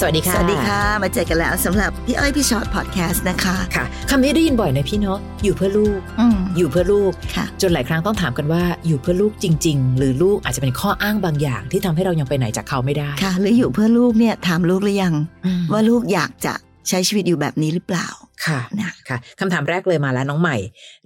[0.00, 15.14] สวัสดีค่ะ สวัสดีค่ะ มาเจอกันแล้วสำหรับพี่อ้อยพี่ชอ็อตพอดแคสต์นะคะ ค่ะคำนี้ได้ยินบ่อยนะพี่เนาะ อยู่เพื่อลูกอืมอยู่เพื่อลูกค่ะจนหลายครั้งต้องถามกันว่า อยู่เพื่อลูกจริง ๆ หรือลูกอาจจะเป็นข้ออ้างบางอย่าง ที่ทำให้เรายังไปไหนจากเขาไม่ได้ ค่ะ หรืออยู่เพื่อลูกเนี่ยถามลูกหรือยัง
[15.46, 16.54] อืมว่าลูกอยากจะ
[16.88, 18.08] ใช้ชีวิตอยู่แบบนี้หรือเปล่า
[18.46, 20.56] ค่ะ นะ ค่ะคำถามแรกเลยมาแล้วน้องใหม่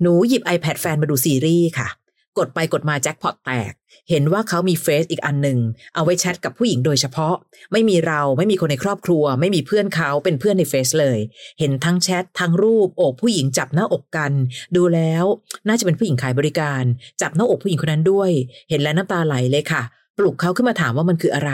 [0.02, 1.88] หนูหยิบ iPad แฟนมาดูซีรีส์ค่ะ
[2.38, 3.72] กดไปกดมาแจ็คพอตแตก
[4.10, 5.58] เห็นว่าเขามีเฟซอีกอันหนึ่ง
[5.94, 7.34] เอาไว้แชทกับผู้หญิงโดยเฉพาะ
[7.72, 11.18] ไม่มีเราไม่มีคนในครอบครัว ไม่มีเพื่อนเขาเป็นเพื่อนในเฟซเลย
[11.58, 14.32] เห็นทั้งแชททั้งรูปอกผู้หญิงจับหน้าอกกัน
[14.76, 15.24] ดูแล้ว
[15.68, 16.82] น่าจะเป็นผู้หญิงขายบริการ
[17.22, 18.30] จับหน้าอกผู้หญิงคนนั้นด้วย
[18.70, 19.82] เห็นแล้วน้ำตาไหลเลยค่ะ
[20.18, 21.52] ปลุกเขาขึ้นมาถามว่ามันคืออะไร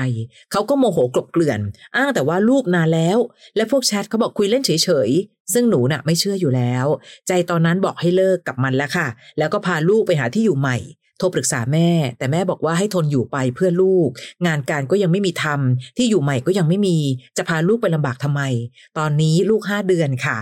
[0.52, 1.60] เขาก็โมโหกลบเกลื่อน
[1.96, 3.18] อ้างแต่ว่ารูปนานแล้ว
[3.56, 6.86] และพวกแชทเขาบอกคุยเล่นเฉยๆ ซึ่งหนูน่ะไม่เชื่ออยู่แล้ว
[7.28, 9.06] ใจตอนนั้นบอกให้เลิกกับมันแล้วค่ะ
[9.38, 10.78] แล้วก็พาลูกไปหาที่อยู่ใหม่
[11.18, 11.88] โทรปรึกษาแม่
[12.18, 14.08] แต่แม่บอกว่าให้ทนอยู่ไปเพื่อลูก
[14.46, 16.96] งานการก็ยังไม่มีทำที่อยู่ใหม่ก็ยังไม่มี
[17.36, 18.42] จะพาลูกไปลำบากทำไม
[18.98, 20.38] ตอนนี้ลูกห้าเดือนค่ะ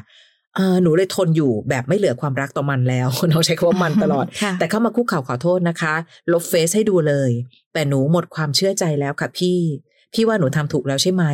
[0.82, 5.94] หนูเลยทนอยู่แบบไม่เหลือความรักต่อมันแล้วเราใช้คำว่ามันตลอดค่ะแต่เข้ามาคุกเข่าขอโทษนะคะ
[6.32, 7.30] ลบเฟซให้ดูเลย
[7.72, 9.58] แต่หนูหมดความเชื่อใจแล้วค่ะพี่
[10.14, 11.24] พี่ว่าหนูทำถูกแล้วใช่ไหม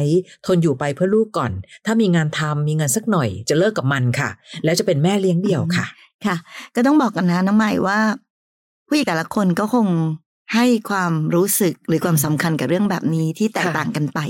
[0.47, 1.53] ทนอยู่ไปเพื่อลูกก่อน
[1.87, 4.31] ถ้ามีงานทำมีเงินสักหน่อย จะเลิกกับมันค่ะ
[4.65, 5.87] แล้วจะเป็นแม่เลี้ยงเดี่ยวค่ะ
[6.27, 6.37] ค่ะ
[6.75, 7.99] ก็ต้องบอกกันนะน้องใหม่ว่า
[8.89, 9.87] ผู้หญิงแต่ละคนก็คง
[10.55, 14.21] ให้ความรู้สึกหรือความสำคัญกับเรื่องแบบนี้ที่แตกค่ะต่างกันไป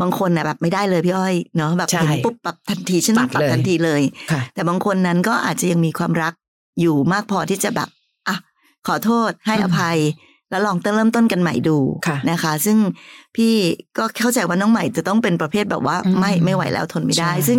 [0.00, 6.32] บางคนน่ะแบบไม่ได้เลยพี่อ้อยเนาะแบบใช่เห็นปุ๊บปรับทันทีฉันต้องปปัรัดบเลยทันทีเลยค่ะแต่บางคนนั้นก็อาจจะยังมีความรัก
[6.80, 7.88] อยู่มากพอที่จะแบบ
[8.28, 8.36] อะ
[8.86, 9.98] ขอโทษให้อืมอภัย
[10.50, 12.78] แล้วลองเริ่มต้นกันใหม่ดูค่ะนะคะ ซึ่ง
[13.36, 13.52] พี่
[13.98, 17.58] ก็เข้าใจว่าน้องใหม่จะต้องเป็นประเภทแบบว่าอืมไม่ไม่ไหวแล้วทนไม่ได้ใช่ซึ่ง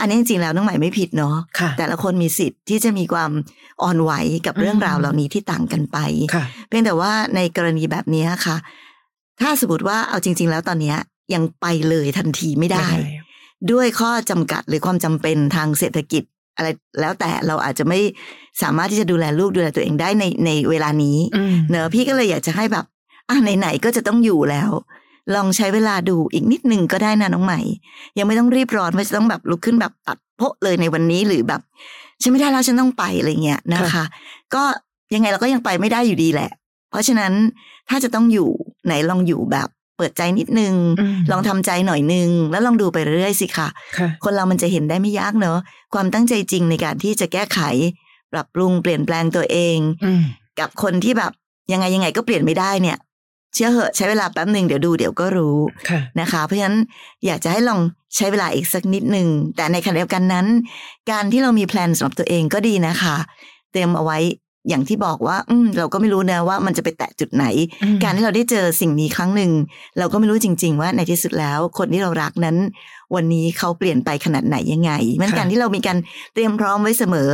[0.00, 3.30] อันนี้จริงๆแล้วน้องใหม่ไม่ผิดเนาะค่ะแต่ละคนมีสิทธิ์ที่จะมีความ
[3.82, 4.12] อ่อนไหว
[4.46, 5.98] กับเรื่องอืมราวเหล่านี้ที่ต่างกันไป
[6.34, 8.56] ค่ะเพียงแต่ว่าในกรณีแบบนี้ค่ะ
[9.40, 10.98] ถ้าสมมติว่าเอาจริง ๆ แล้วตอนเนี้ย
[11.34, 12.88] ยังไปเลยทันทีไม่ได้
[13.72, 16.22] ด้วยข้อจำกัดหรือความจำเป็นทางเศรษฐกิจ
[16.56, 16.68] อะไร
[17.00, 17.98] แล้วแต่เราอาจจะไม่
[18.62, 22.84] สามารถที่จะดูแลลูกดูแลตัวเองได้ในในเวลานี้อืมเนอะพี่ก็เลยอยากจะให้แบบ
[23.28, 24.70] อะไหนๆก็จะต้องอยู่แล้ว
[25.34, 27.60] ลองใช้เวลาดูอีกนิดนึงก็ได้นะน้องใหม่
[28.18, 31.60] ยังไม่ต้องรีบร้อนว่าจะต้องแบบลุกขึ้นแบบตัดโพะเลยในวันนี้หรือแบบ
[32.22, 34.04] ฉันไม่ได้แล้วฉันต้องไปอะไรเงี้ยนะคะค่ะ
[34.54, 34.62] ก็
[35.14, 36.50] ยังไงเราก็ยังไปไม่ได้อยู่ดีแหละ
[36.90, 37.32] เพราะฉะนั้น
[37.88, 38.48] ถ้าจะต้องอยู่
[38.86, 40.74] ไหนลองอยู่แบบเปิดใจนิดนึง
[41.10, 43.68] มลองทำใจหน่อยนึง แล้วลองดูไปเรื่อยๆสิค่ะ
[43.98, 45.58] ค่ะ คนเรามันจะเห็นได้ไม่ยากเนอะ
[45.94, 47.60] ความตั้งใจจริงในการที่จะแก้ไข
[48.32, 50.22] ปรับปรุงเปลี่ยนแปลงตัวเองอืม
[50.60, 51.32] กับคนที่แบบ
[51.72, 52.98] ยังไงยังไงก็เปลี่ยนไม่ได้เนี่ย
[53.54, 55.56] เชื่อเหอะใช้เวลาแป๊บหนึ่งเดี๋ยวดูเดี๋ยวก็รู้
[55.88, 56.78] ค่ะนะคะ เพราะฉะนั้น
[57.26, 57.80] อยากจะให้ลอง
[58.16, 60.46] ใช้เวลาอีกสักนิดหนึ่งแต่ในขณะเดียวกันนั้น
[61.10, 63.16] การที่เรามีแพลนสำหรับตัวเองก็ดีนะคะ
[63.72, 64.18] เตรียมเอาไว้
[64.68, 67.44] อย่างที่บอกว่า อืมเราก็ไม่รู้นะว่ามันจะไปแตะจุดไหน
[67.82, 69.50] อืมการที่เราได้เจอสิ่งนี้ครั้งหนึ่ง
[69.98, 72.56] เราก็ไม่รู้จริง ๆ ว่าในที่สุดแล้ว คนที่เรารักนั้น
[73.14, 75.98] วันนี้เขาเปลี่ยนไปขนาดไหนยังไงมันค่ะการที่เรามีการ
[76.34, 77.30] เตรียมพร้อมไว้เสมอ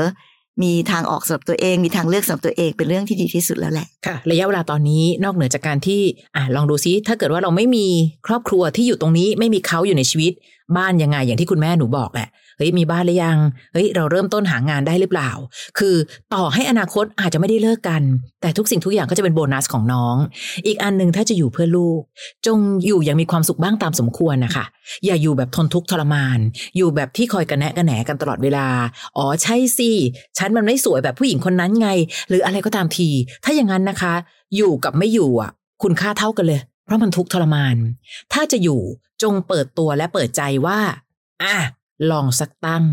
[0.62, 6.00] มีทางออกสำหรับตัวเอง มีทางเลือกสำหรับตัวเองเป็นเรื่องที่ดีที่สุดแล้วแหละค่ะ ระยะเวลาตอนนี้นอกเหนือจากการที่
[6.36, 7.86] อะลองดูซิถ้าเกิดว่าเราไม่มี
[8.26, 10.32] ครอบครัวที่อยู่ตรงนี้ไม่มีเขาอยู่ในชีวิต
[10.76, 13.38] บ้านยังไงอย่างที่คุณแม่หนูบอกแหละ เฮ้ยมีบ้านหรือยัง
[13.72, 15.30] เฮ้ยเราเริ่มต้นหางานได้หรือเปล่า
[15.78, 15.96] คือ
[16.34, 18.02] ต่อให้อนาคตอาจจะไม่ได้เลิกกัน
[18.40, 20.16] แต่ทุกสิ่งทุกอย่างก็จะเป็นโบนัสของน้อง
[20.66, 22.00] อีกอันหนึ่งถ้าจะอยู่เพื่อลูก
[22.46, 24.64] จงอยู่อย่างมีความสุขบ้างตามสมควรนะคะ
[25.04, 26.38] อย่าอยู่แบบทนทุกข์ทรมาน
[26.76, 28.66] อยู่แบบที่คอยกระแนะกระแหนกันตลอดเวลา
[29.16, 29.90] อ๋อใช่สิ
[30.38, 31.88] ฉันมันไม่สวยแบบผู้หญิงคนนั้นไง
[32.28, 33.08] หรืออะไรก็ตามที
[33.44, 34.14] ถ้าอย่างนั้นนะคะ
[34.56, 35.50] อยู่กับไม่อยู่อะ
[35.82, 37.76] คุณค่าเท่ากันเลย เพราะมันทุกข์ทรมาน
[38.32, 38.80] ถ้าจะอยู่
[39.22, 40.78] จงเปิดตัวและเปิดใจว่า
[41.42, 41.56] อะ
[42.10, 42.84] ลองสักตั้ง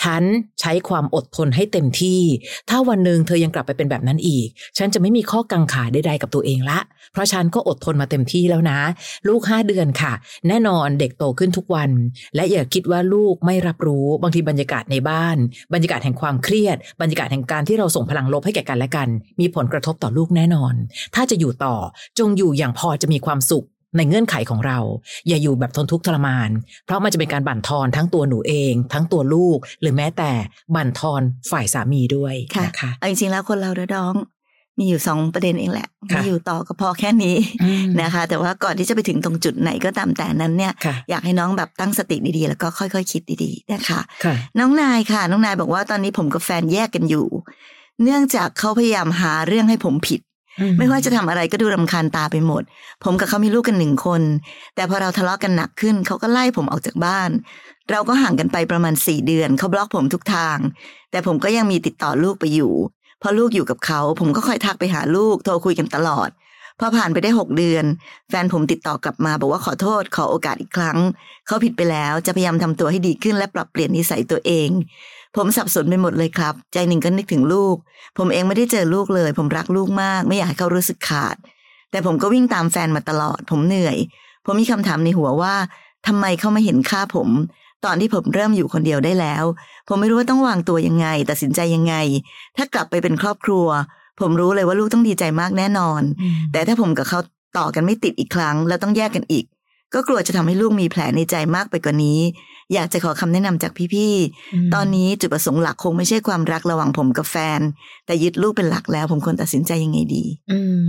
[0.00, 0.22] ฉัน
[0.60, 2.20] ใช้ความอดทนให้เต็มที่
[2.68, 4.46] ถ้าวันหนึ่งเธอยังกลับไปเป็นแบบนั้นอีก
[4.78, 6.78] ฉันจะไม่มีข้อกังขาใดๆกับตัวเองละ
[7.12, 8.78] เพราะฉันก็อดทนมาเต็มที่แล้วนะ
[9.28, 10.12] ลูกห้าเดือนค่ะ
[10.48, 11.90] แน่นอนเด็กโตขึ้นทุกวัน
[12.36, 15.36] และอย่าคิดว่าลูกไม่รับรู้ บางทีบรรยากาศในบ้าน
[15.74, 19.08] บรรยากาศแห่งความเครียด บรรยากาศแห่งการที่เราส่งพลังลบให้แก่กันและกัน
[19.40, 20.74] มีผลกระทบต่อลูกแน่นอน
[21.14, 21.76] ถ้าจะอยู่ต่อ
[22.18, 24.78] จงอยู่อย่างพอจะมีความสุข ในเงื่อนไขของเรา
[25.28, 26.50] อย่าอยู่แบบทนทุกข์ทรมาน
[26.86, 30.30] เพราะมันจะเป็นการบั่นทอนทั้งตัวหนูเอง ทั้งตัวลูก หรือแม้แต่
[30.74, 34.14] บั่นทอนฝ่ายสามีด้วยค่ะนะคะเอาจริงๆแล้วคนเราเด้อดอง
[34.78, 47.26] มีอยู่สองประเด็นเองแหละค่ะมีอยู่ต่อก็พอแค่นี้อืมนะคะ แต่ว่าก่อนที่จะไปถึงตรงจุดไหนก็ตามแต่นั้นเนี่ยค่ะอยากให้น้องแบบตั้งสติดีๆ แล้วก็ค่อยๆ คิดดีๆนะคะค่ะน้องนายค่ะ น้องนายบอกว่าตอนนี้ผมกับแฟนแยกกันอยู่
[48.02, 50.20] เนื่องจากเขาพยายามหาเรื่องให้ผมผิด
[50.78, 52.62] ไม่ว่าจะทำอะไรก็ดูรำคาญตาไปหมด
[53.04, 54.22] ผมกับเขามีลูกกันหนึ่งคน
[54.74, 57.30] แต่พอเราทะเลาะกันหนักขึ้น เขาก็ไล่ผมออกจากบ้าน
[57.90, 60.58] เราก็ห่างกันไปประมาณสี่เดือน เขาบล็อกผมทุกทาง
[61.10, 62.72] แต่ผมก็ยังมีติดต่อลูกไปอยู่
[63.22, 66.30] พอลูกอยู่กับเขา ผมก็คอยทักไปหาลูก โทรคุยกันตลอด
[66.80, 67.84] พอผ่านไปได้หกเดือน
[68.28, 70.98] แฟนผมติดต่อกลับมาบอกว่าขอโทษ ขอโอกาสอีกครั้ง
[71.46, 74.68] เขาผิดไปแล้วจะพยายามทำตัวให้ดีขึ้นและปรับเปลี่ยนนิสัยตัวเอง
[75.36, 77.76] ผมสับสนไปหมดเลยครับ ใจหนึ่งก็นึกถึงลูก
[78.18, 81.36] ผมเองไม่ได้เจอลูกเลย ผมรักลูกมาก ไม่อยากให้เขารู้สึกขาด
[81.90, 83.96] แต่ผมก็วิ่งตามแฟนมาตลอด ผมเหนื่อย
[84.44, 85.54] ผมมีคำถามในหัวว่า
[86.06, 87.28] ทำไมเขาไม่เห็นค่าผม
[87.84, 89.44] ตอนที่ผมเริ่มอยู่คนเดียวได้แล้ว
[89.88, 91.94] ผมไม่รู้ว่าต้องวางตัวยังไง ตัดสินใจยังไง
[92.56, 93.66] ถ้ากลับไปเป็นครอบครัว
[94.20, 96.02] ผมรู้เลยว่าลูกต้องดีใจมากแน่นอน
[96.52, 97.18] แต่ถ้าผมกับเขา
[97.58, 99.44] ต่อกันไม่ติดอีกครั้ง แล้วต้องแยกกันอีก
[99.94, 102.20] ก็กลัวจะทำให้ลูกมีแผลในใจมากไปกว่านี้
[102.74, 107.60] อยากจะขอคำแนะนำจากพี่ๆ ตอนนี้จุดประสงค์หลักคงไม่ใช่ความรักระหว่างผมกับแฟน
[108.06, 110.82] แต่ยึดลูกเป็นหลักแล้ว ผมควรตัดสินใจยังไงดี อืม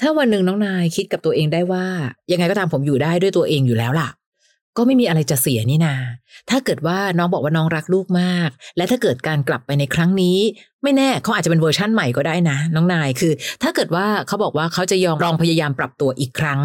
[0.00, 1.84] ถ้าวันหนึ่งน้องนายคิดกับตัวเองได้ว่า
[2.32, 4.08] ยังไงก็ตามผมอยู่ได้ด้วยตัวเองอยู่แล้วล่ะ
[4.76, 5.94] ก็ไม่มีอะไรจะเสียนี่นา
[6.50, 10.38] ถ้าเกิดว่าน้องบอกว่าน้องรักลูกมาก และถ้าเกิดการกลับไปในครั้งนี้
[10.82, 16.60] ไม่แน่เขาอาจจะเป็นเวอร์ชั่นใหม่ก็ได้นะ น้องนายคือ ถ้าเกิดว่าเขาบอกว่าเขาจะยอมลองพยายามปรับตัวอีกครั้ง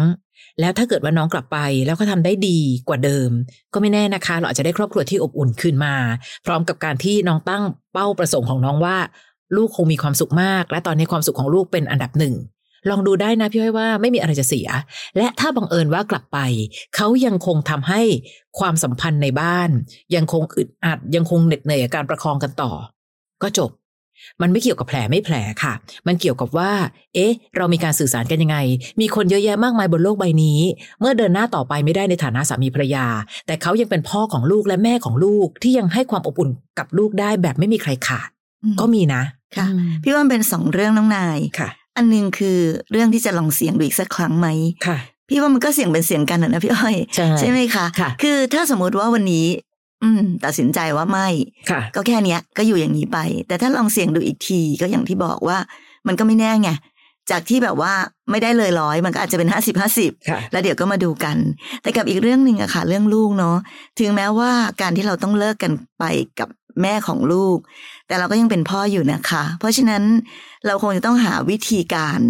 [0.60, 2.58] แล้วถ้าเกิดว่าน้องกลับไปแล้วเขาทาได้ดี
[2.88, 3.30] กว่าเดิม
[3.72, 5.94] ก็ไม่แน่นะคะ เราอาจจะได้ครอบครัวที่อบอุ่นขึ้นมา
[6.46, 8.96] พร้อมกับการที่น้องตั้งเป้าประสงค์ของน้องว่า
[9.56, 12.34] ลูกคงมีความสุขมาก และตอนนี้ความสุขของลูกเป็นอันดับหนึ่ง
[12.90, 14.68] ลองดูได้นะพี่อ้อยว่าไม่มีอะไรจะเสีย
[15.16, 16.38] และถ้าบังเอิญว่ากลับไป
[16.96, 18.02] เขายังคงทำให้
[18.58, 19.70] ความสัมพันธ์ในบ้าน
[20.14, 22.72] ยังคงอึดอัดยังคงเหน็ดเหนื่อยกับการประคองกันต่อ
[23.42, 23.70] ก็จบ
[24.42, 25.72] มันไม่เกี่ยวกับแผลไม่แผลค่ะ
[26.06, 26.70] มันเกี่ยวกับว่า
[27.14, 28.58] เอ๊ะ เรามีการสื่อสารกันยังไง
[29.00, 30.60] มีคนเยอะแยะมากมายบนโลกใบนี้
[31.00, 33.06] เมื่อเดินหน้าต่อไปไม่ได้ในฐานะสามีภรรยา
[33.46, 38.28] แต่เขายังเป็นพ่อของลูกและแม่ของลูกที่ยังให้ความอบอุ่นกับลูกได้แบบไม่มีใครขาด
[38.80, 39.22] ก็มีนะ
[39.56, 39.66] ค่ะ
[40.02, 42.58] พี่ว่ามันเป็นสองเรื่องน้องนายค่ะ อันหนึงคือ
[42.90, 44.48] เรื่องที่จะลองเสียงดูอีกสักครั้งไหม
[44.86, 46.96] ค่ะ พี่ว่ามันก็เสียงเป็นเสียงกันนะพี่อ้อย
[47.38, 49.46] ใช่ไหมคะค่ะคือถ้าสมมุติว่าวันนี้
[50.04, 51.28] อืม ตัดสินใจว่าไม่
[51.70, 53.18] ค่ะ ก็แค่เนี้ย ก็อยู่อย่างนี้ไป
[53.48, 55.58] แต่ถ้าลองเสี่ยงดูอีกทีก็อย่างที่บอกว่า
[56.06, 56.70] มันก็ไม่แน่ไง
[57.30, 57.92] จากที่แบบว่า
[58.30, 61.36] ไม่ได้เลยร้อยมันก็อาจจะเป็นห้าสิบห้าสิบค่ะแล้วเดี๋ยวก็มาดูกัน
[61.82, 63.56] แต่กับอีกเรื่องหนึ่งอะค่ะ เรื่องลูกเนาะ
[63.98, 66.04] ถึงแม้ว่าการที่เราต้องเลิกกันไป
[66.38, 66.48] กับ
[66.82, 67.58] แม่ของลูก
[68.06, 70.02] แต่เราก็ยังเป็นพ่ออยู่นะคะ เพราะฉะนั้น
[70.66, 72.20] เราคงจะต้องหาวิธีการ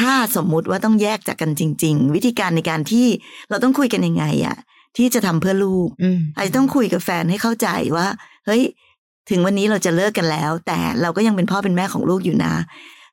[0.00, 3.06] ถ้าสมมุติว่าต้องแยกจากกันจริง ๆ วิธีการในการที่
[3.50, 4.56] เราต้องคุยกันยังไงอะ
[4.96, 8.06] ที่จะทำเพื่อลูกอืมอาจจะต้องคุยกับแฟนให้เข้าใจว่า
[8.46, 8.62] เฮ้ย
[9.30, 12.54] ถึงวันนี้เราจะเลิกกันแล้ว แต่เราก็ยังเป็นพ่อเป็นแม่ของลูกอยู่นะ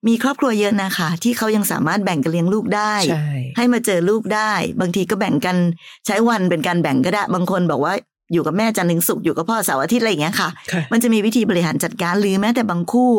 [0.08, 3.28] มีครอบครัวเยอะนะคะที่เขายังสามารถแบ่งกันเลี้ยงลูกได้ใช่
[3.58, 5.58] ให้มาเจอลูกได้ บางทีก็แบ่งกัน
[6.06, 7.94] ใช้วันเป็นการแบ่งก็ได้ บางคนบอกว่า
[8.34, 13.12] อยู่กับแม่จันทร์ถึงศุกร์อยู่กับพ่อเสาร์อาทิตย์อะไรอย่างเงี้ยค่ะค่ะมันจะมีวิธีบริหารจัดการหรือแม้แต่บางคู่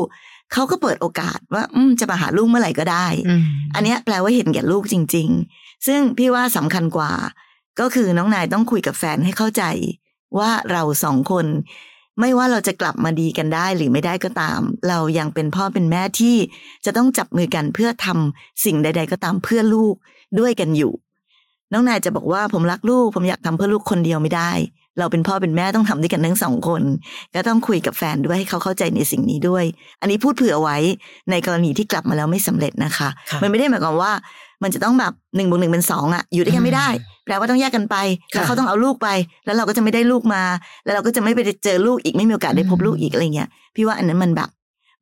[0.53, 3.43] เขาก็เปิดโอกาสว่าอืมจะมาหาลูกเมื่อไหร่ก็ได้อืม
[3.75, 7.11] อันเนี้ยแปลว่าเห็นแก่ลูกจริง ๆ ซึ่งพี่ว่าสำคัญกว่า
[7.81, 9.65] ก็คือน้องนายต้องคุยกับแฟนให้เข้าใจ
[10.39, 11.47] ว่าเราสองคน
[12.21, 16.37] ไม่ว่าเราจะกลับมาดีกันได้หรือไม่ได้ก็ตาม เรายังเป็นพ่อเป็นแม่ที่
[16.85, 19.95] จะต้องจับมือกันเพื่อทำสิ่งใด ๆ ก็ตามเพื่อลูก
[20.41, 20.93] ด้วยกันอยู่
[21.73, 24.53] น้องนายจะบอกว่าผมรักลูก ผมอยากทำเพื่อลูกคนเดียวไม่ได้
[24.99, 26.83] เราเป็นพ่อเป็นแม่ต้องทำด้วยกันทั้งสองคน
[27.35, 29.65] ก็ต้องคุยกับแฟนด้วยให้เขาเข้าใจในสิ่งนี้ด้วย
[30.01, 30.79] อันนี้พูดเผื่อไว้
[31.31, 34.13] ในกรณีที่กลับมาแล้วไม่สำเร็จนะคะค่ะมันไม่ได้หมายความว่า
[34.63, 36.89] มันจะต้องแบบหนึ่งบวกหนึ่งเป็นสองอะ อยู่ด้วยกันไม่ได้
[37.25, 37.97] แปลว่าต้องแยกกันไป
[38.35, 39.09] ค่ะแล้วเขาต้องเอาลูกไป
[39.45, 40.43] แล้วเราก็จะไม่ได้ลูกมา
[40.85, 44.49] แล้วเราก็จะไม่ไปเจอลูกอีกไม่มีโอกาสได้พบอืมลูกอีกอะไรเงี้ยพี่ว่าอันนั้นมันแบบ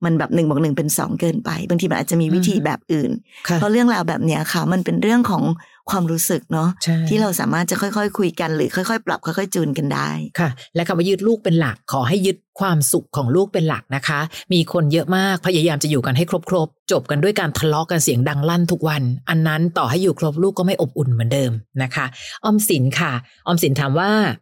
[0.05, 3.11] มันแบบหนึ่งบวกหนึ่งเป็นสองเกินไป บางทีมันอาจจะมีวิธีอืมแบบอื่น
[3.49, 5.45] ค่ะเพราะเรื่องราวแบบเนี้ยค่ะ มันเป็นเรื่องของ
[5.91, 10.09] ความรู้สึกเนาะใช่ที่เราสามารถจะค่อยๆ คุยกันหรือค่อยๆ ปรับค่อยๆ จูนกันได้
[10.39, 14.21] ค่ะ และคำว่ายึดลูกเป็นหลักขอให้ยึดความสุขของลูกเป็นหลักนะคะ
[14.53, 22.07] มีคนเยอะมากพยายามจะอยู่กันให้ครบๆ จบกันด้วยการทะเลาะกันเสียงดังลั่นทุกวัน อันนั้นต่อให้อยู่ครบลูกก็ไม่อบอุ่นเหมือนเดิมนะคะ
[22.45, 23.13] ออมสินค่ะ
[23.47, 24.33] ออมสินถามว่าอ่า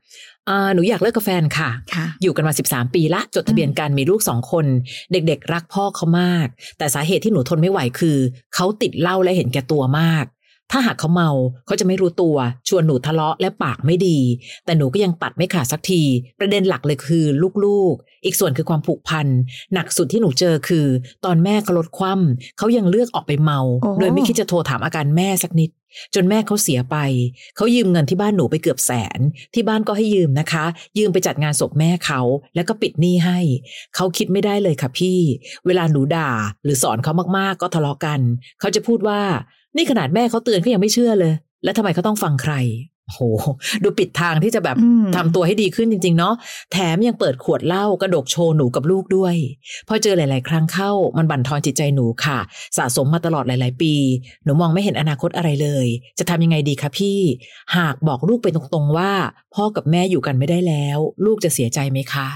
[0.75, 4.67] หนูอยากเลิกกับแฟนค่ะค่ะ อยู่กันมา 13 ปีละ จดทะเบียนกันมีลูกสองคน
[5.13, 6.47] เด็กๆ รักพ่อเขามาก
[6.79, 8.19] แต่สาเหตุที่หนูทนไม่ไหวคือ
[8.55, 10.25] เขาติดเหล้าและเห็นแก่ตัวมาก
[10.73, 11.31] ถ้าหากเขาเมา
[11.67, 12.37] เขาจะไม่รู้ตัว
[12.69, 14.19] ชวนหนูทะเลาะและปากไม่ดี
[14.65, 16.03] แต่หนูก็ยังตัดไม่ขาดสักที
[16.41, 17.25] ประเด็นหลักเลยคือ
[17.65, 19.27] ลูกๆ อีกส่วนคือความผูกพัน
[19.75, 20.87] หนักสุดที่หนูเจอคือ
[21.25, 25.71] ตอนแม่เขาลดคว่ำเขายังเลือกออกไปเมาโอ้โดยไม่คิดจะโทรถามอาการแม่สักนิด
[26.15, 26.97] จนแม่เขาเสียไป
[27.57, 29.21] เขายืมเงินที่บ้านหนูไปเกือบแสน
[29.55, 30.65] ที่บ้านก็ให้ยืมนะคะ
[30.99, 32.21] ยืมไปจัดงานศพแม่เขา
[32.55, 33.39] แล้วก็ปิดหนี้ให้
[33.95, 35.19] เขาคิดไม่ได้เลยค่ะพี่
[35.67, 36.31] เวลาหนูด่า
[36.65, 38.21] หรือสอนเขามากๆก็ทะเลาะกัน
[38.61, 39.21] เขาจะพูดว่า
[39.77, 42.55] นี่ขนาดแม่เขาเตือนเขายังไม่เชื่อเลย แล้วทำไมเขาต้องฟังใคร
[43.13, 43.19] โห
[43.83, 44.77] ดูปิดทางที่จะแบบ
[45.17, 46.35] ทำตัวให้ดีขึ้นจริง ๆ เนาะ
[46.73, 49.35] แถมยังเปิดขวดเหล้ากระดกโชว์หนูกับลูกด้วย
[49.89, 52.39] พอเจอหลาย ๆ ครั้งเข้า มันบั่นทอนจิตใจหนูค่ะ
[52.77, 53.95] สะสมมาตลอดหลาย ๆ ปี
[54.45, 55.87] หนูมองไม่เห็นอนาคตอะไรเลย
[56.19, 57.21] จะทำยังไงดีคะพี่
[57.77, 59.13] หากบอกลูกไปตรงๆว่า
[59.55, 62.29] พ่อกับแม่อยู่กันไม่ได้แล้ว ลูกจะเสียใจไหมคะ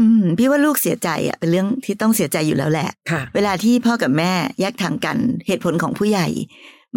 [0.00, 6.26] อืม พี่ว่าลูกเสียใจอะเป็นเรื่องที่ต้องเสียใจอยู่แล้วแหละค่ะเวลาที่พ่อกับแม่แยกทางกันเหตุผลของผู้ใหญ่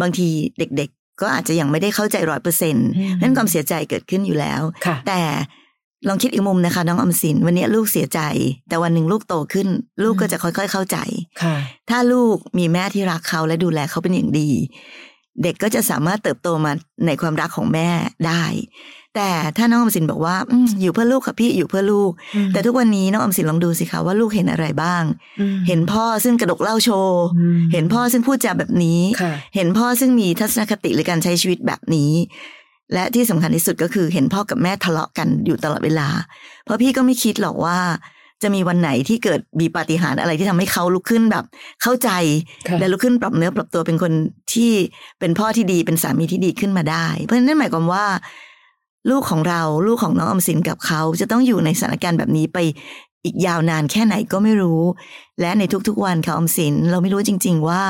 [0.00, 0.28] บางที
[0.58, 2.88] เด็ก ๆ ก็อาจจะยังไม่ได้เข้าใจร้อยเปอร์เซ็นต์
[3.20, 5.20] นั่นความเสียใจเกิดขึ้นอยู่แล้วค่ะแต่
[6.08, 8.20] ลองคิดอีกมุมนะคะ น้องอมสินวันนี้ลูกเสียใจ
[8.68, 9.68] แต่วันหนึ่งลูกโตขึ้น
[10.02, 10.98] ลูกก็จะค่อย ๆ เข้าใจ
[11.42, 11.56] ค่ะ
[11.90, 14.50] ถ้าลูกมีแม่ที่รักเขาและดูแลเขาเป็นอย่างดี
[15.42, 16.72] เด็กก็จะสามารถเติบโตมา
[17.06, 17.88] ในความรักของแม่
[18.26, 18.44] ได้
[19.18, 22.10] แต่ถ้าน้องอมสินบอกว่าอมอยู่เพื่อลูกค่ะพี่อยู่เพื่อลูก
[22.52, 25.02] แต่ทุกวันนี้น้องอมสินลองดูสิคะว่าลูกเห็นอะไรบ้าง
[25.68, 27.22] เห็นพ่อซึ่งกระดกเหล้าโชว์
[27.72, 32.12] เห็นพ่อซึ่งพูดจาแบบนี้ค่ะเห็นพ่อซึ่งมีทัศนคติหรือการใช้ชีวิตแบบนี้
[32.94, 36.08] และที่สำคัญที่สุดก็คือเห็นพ่อกับแม่ทะเลาะกันอยู่ตลอดเวลา
[36.64, 37.78] เพราะพี่ก็ไม่คิดหรอกว่า
[38.42, 41.44] จะมีวันไหนที่เกิดมีปาฏิหาริย์อะไรที่ทำให้เขาลุกขึ้นแบบ
[41.82, 42.10] เข้าใจ
[42.68, 44.12] ค่ะและลุกขึ้นปรับเนื้อปรับตัวเป็นคน
[44.54, 44.72] ที่
[45.20, 48.04] เป็นพ่อที่ดีเป็นสามีที่ดีขึ้นมาได้ เพราะฉะนั้นนั่นหมายความว่า
[49.10, 52.58] ลูกของเราลูกของน้องอมสินกับเขาจะต้องอยู่ในสถานการณ์แบบนี้ไป
[53.24, 54.82] อีกยาวนานแค่ไหนก็ไม่รู้
[55.40, 57.82] และในทุกๆวันค่ะอมสินเราไม่รู้จริง ๆ ว่า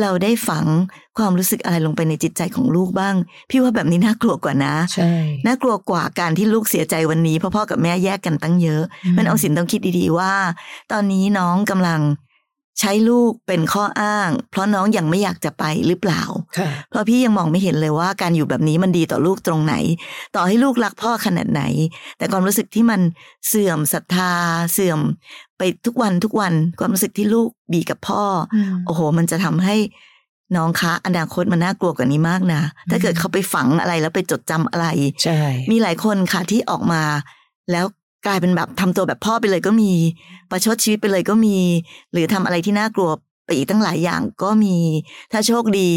[0.00, 0.66] เราได้ฝัง
[1.18, 3.14] ความรู้สึกอะไรลงไปในจิตใจของลูกบ้าง
[3.50, 5.10] พี่ว่าแบบนี้น่ากลัวกว่านะใช่
[5.46, 10.32] น่ากลัวกว่าการที่ลูกเสียใจวันนี้เพราะพ่อกับแม่แยกกันตั้งเยอะอืมมันเอาสินต้องคิดดีๆว่า
[10.92, 12.00] ตอนนี้น้องกำลัง
[12.80, 16.22] ใช้ลูกเป็นข้ออ้าง เพราะน้องยังไม่อยากจะไปหรือเปล่า
[16.58, 19.74] ค่ะเพราะพี่ยังมองไม่เห็นเลยว่าการอยู่แบบนี้มันดีต่อลูกตรงไหน
[20.36, 21.62] ต่อให้ลูกรักพ่อขนาดไหน
[22.18, 23.00] แต่ความรู้สึกที่มัน
[23.48, 24.32] เสื่อมศรัทธา
[24.72, 25.00] เสื่อม
[25.58, 28.22] ไปทุกวันทุกวันความรู้สึกที่ลูกดีกับพ่อ
[28.54, 28.56] อ
[28.86, 29.76] โอ้โห มันจะทำให้
[30.56, 34.86] น้องคะอนาคตมันน่ากลัวกว่านี้มากนะ ถ้าเกิดเขาไปฝังอะไรแล้วไปจดจำอะไร
[35.22, 37.02] ใช่ มีหลายคนค่ะที่ออกมา
[37.72, 37.86] แล้ว
[38.28, 39.92] กลายเป็นแบบทำตัวแบบพ่อไปเลยก็มี
[40.50, 41.56] ประชดชีวิตไปเลยก็มี
[42.12, 43.10] หรือทำอะไรที่น่ากลัว
[43.44, 44.76] ไปอีกตั้งหลายอย่างก็มี
[45.32, 45.90] ถ้าโชคดี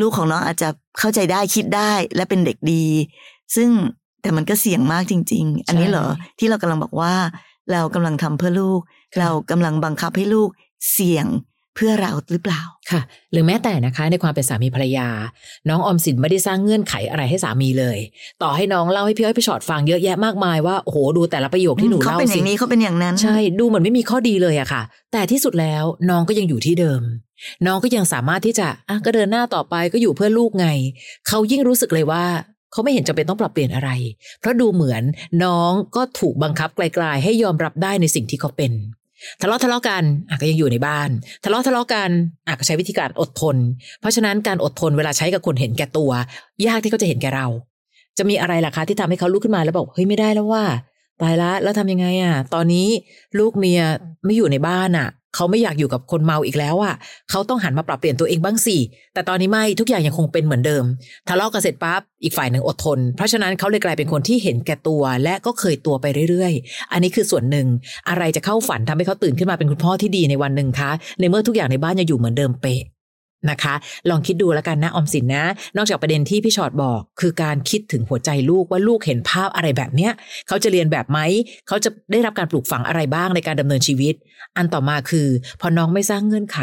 [0.00, 2.84] ลูกของน้องอาจจะเข้าใจได้คิดได้และเป็นเด็กดี
[3.56, 3.68] ซึ่ง
[4.22, 6.08] แต่มันก็เสี่ยงมากจริง ๆ อันนี้เหรอ
[6.38, 7.14] ที่เรากำลังบอกว่า
[7.72, 8.80] เรากำลังทำเพื่อลูก
[9.18, 10.50] เรากำลังบังคับให้ลูก
[10.92, 13.00] เสี่ยงเพื่อเราหรือเปล่าค่ะ
[13.32, 15.08] หรือแม้แต่นะคะ ในความเป็นสามีภรรยา
[15.68, 17.98] น้องออมสินไม่ได้สร้างเงื่อนไขอะไรให้สามีเลย
[18.42, 24.82] ต่อให้น้องเล่าให้พี่อ้อยพี่ชอดฟังเยอะแยะมากมายว่าโอ้โหดูแต่ละประโยคที่หนูเขาเล่าเป็นอสิย่างนี้เขาเป็นอย่างนั้น ใช่ดูเหมือนไม่มีข้อดีเลยอะค่ะ
[25.12, 27.02] แต่ที่สุดแล้วน้องก็ยังอยู่ที่เดิม
[27.66, 30.68] น้องก็ยังสามารถที่จะอะก็เดินหน้าต่อไปก็อยู่เพื่อลูกไง
[31.28, 32.24] เขายิ่งรู้สึกเลยว่า
[32.72, 33.90] เขาไม่เห็นจำเป็นต้องปรับเปลี่ยนอะไร
[34.40, 35.02] เพราะดูเหมือน
[35.44, 38.72] น้องก็ถูกบังคับไกล ๆ ให้ยอมรับได้ในสิ่งที่เขาเป็น
[39.42, 41.08] ทะเลาะทะเลาะกันอะก็ยังอยู่ในบ้าน
[41.44, 42.10] ทะเลาะทะเลาะกัน
[42.46, 43.56] อะก็ใช้วิธีการอดทน
[44.00, 46.10] เพราะฉะนั้นการอดทนเวลาใช้กับคนเห็นแก่ตัว
[46.66, 47.46] ยากที่เขาจะเห็นแก่เรา
[48.18, 50.64] จะมีอะไรล่ะคะที่ทำให้เขาลุกขึ้นมาแล้วบอกเฮ้ยไม่ได้แล้วว่า
[51.22, 52.88] ตายละแล้วทำยังไงอะ ตอนนี้
[53.38, 53.80] ลูกเมีย
[54.24, 56.94] ไม่อยู่ในบ้านอะ เขาไม่อยากอยู่กับคนเมาอีกแล้วอะ
[57.30, 58.76] เขาต้องหันมาปรับเปลี่ยนตัวเองบ้างสิ
[59.14, 60.84] แต่ตอนนี้ไม่ทุกอย่างยังคงเป็นเหมือนเดิม
[61.28, 67.66] ทะเลาะกันเสร็จปั๊บอีกฝ่ายหนึ่งอดทน เพราะฉะนั้นเขาเลยกลายเป็นคนที่เห็นแก่ตัว และก็เคยตัวไปเรื่อยๆ อันนี้คือส่วนหนึ่ง
[68.08, 72.82] อะไรจะเข้าฝันทำให้เขาตื่นขึ้นมาเป็นคุณพ่อที่ดีในวันหนึ่งคะ ในเมื่อทุกอย่างในบ้านยังอยู่เหมือนเดิมเป๊ะ
[73.50, 73.74] นะคะ
[74.10, 75.44] ลองคิดดูแล้วกันนะอมสินนะ
[75.76, 80.12] นอกจากประเด็นที่พี่ชอดบอก คือการคิดถึงหัวใจลูกว่าลูกเห็นภาพอะไรแบบเนี้ย
[80.48, 81.18] เขาจะเรียนแบบไหม
[81.68, 84.14] เขาจะได้รับการปลูกฝังอะไรบ้างในการดำเนินชีวิต
[84.56, 85.28] อันต่อมาคือ
[85.60, 86.58] พอน้องไม่สร้างเงื่อนไข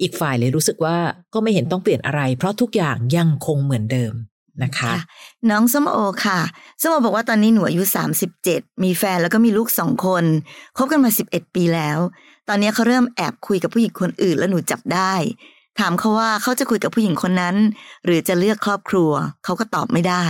[0.00, 0.96] อีกฝ่ายเลยรู้สึกว่า
[1.34, 4.14] ก็ไม่เห็นต้องเปลี่ยนอะไร เพราะทุกอย่างยังคงเหมือนเดิม
[4.62, 5.02] นะคะคะ
[5.50, 6.40] น้องส้มโอค่ะ
[6.80, 10.24] ส้มโอบอกว่าตอนนี้หนูอายุสามสิบเจ็ดมีแฟนแล้วก็มีลูกสองคน
[10.76, 11.98] คบกันมาสิบเอ็ดปีแล้ว
[12.48, 15.14] ตอนนี้เขาเริ่มแอบคุยกับผู้หญิงคนอื่นแล้วหนูจับได้
[15.80, 17.56] ถามเขาว่าเขาจะคุยกับผู้หญิงคนนั้น
[18.04, 19.10] หรือจะเลือกครอบครัว
[19.44, 20.24] เขาก็ตอบไม่ได้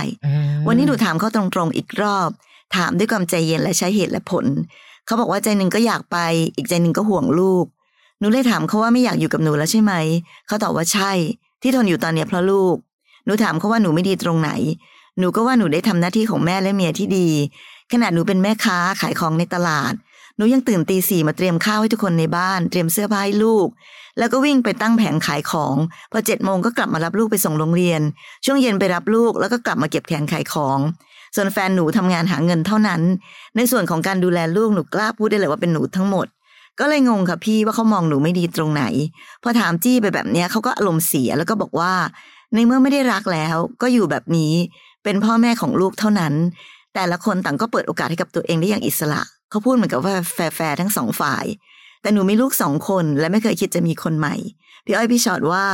[0.67, 2.29] วันนี้หนูถามเขาตรงๆอีกรอบ
[2.75, 4.45] ถามด้วยความใจเย็นและใช้เหตุและผล
[5.05, 6.17] เขาบอกว่าใจหนึ่งก็อยากไป
[6.55, 7.65] อีกใจหนึ่งก็ห่วงลูก
[8.19, 9.93] หนูเลยถามเขาว่าไม่อยากอยู่กับหนูแล้วใช่ไหม
[10.47, 11.11] เขาตอบว่าใช่
[11.61, 12.75] ที่ทนอยู่ตอนเนี้ยเพราะลูก
[13.25, 14.51] หนูถามเขาว่าหนูไม่ดีตรงไหน
[15.19, 17.29] หนูก็ว่าหนูได้ทำหน้าที่ของแม่และเมียที่ดี
[17.91, 19.93] ขนาดหนูเป็นแม่ค้าขายของในตลาด
[20.37, 23.67] หนูยังตื่นตีสี่มาเตรียมข้าวให้ทุกคนในบ้าน เตรียมเสื้อผ้าให้ลูก
[24.19, 25.75] แล้วก็วิ่งไปตั้งแผงขายของ
[26.11, 28.01] พอเจ็ดโมงก็กลับมารับลูกไปส่งโรงเรียน
[28.45, 30.79] ช่วงเย็นไปรับลูกแล้วก็กลับมาเก็บแขนขายของ
[31.35, 33.01] ส่วนแฟนหนูทำงานหาเงินเท่านั้น
[33.55, 36.27] ในส่วนของการดูแลลูกหนูกล้าพูดได้เลยว่าเป็นหนูทั้งหมด
[36.79, 38.83] ก็เลยงงค่ะพี่ว่าเขามองหนูไม่ดีตรงไหน
[39.43, 41.93] พอถามจี้ไปแบบเนี้ยเขาก็อารมณ์เสียแล้วก็บอกว่า
[42.53, 44.53] ในเมื่อไม่ได้รักแล้ว ก็อยู่แบบนี้
[45.03, 46.33] เป็นพ่อแม่ของลูกเท่านั้น
[46.95, 50.15] แต่ละคนต่างก็เปิดโอกาสให้กับตัวเองได้อย่างอิสระ เขาพูดเหมือนกับว่า
[50.55, 51.45] แฟร์ทั้งสองฝ่าย
[52.03, 54.35] แต่หนูมีลูกสองคนและไม่เคยคิดจะมีคนใหม่
[54.85, 55.65] พี่อ้อยพี่ชอดว่า